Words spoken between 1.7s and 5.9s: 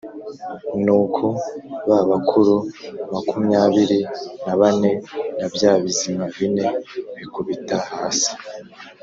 ba bakuru makumyabiri na bane na bya